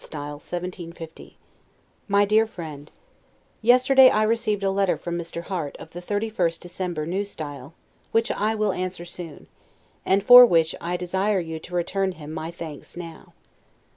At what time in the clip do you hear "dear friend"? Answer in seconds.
2.25-2.89